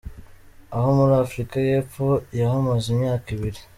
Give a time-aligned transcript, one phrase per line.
[0.75, 2.07] Aha muri Afrika y’Epfo
[2.39, 3.59] yahamaze imyaka ibiri.